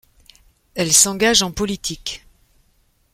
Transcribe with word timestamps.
Elle 0.73 0.91
s'engage 0.93 1.43
en 1.43 1.51
politique. 1.51 2.25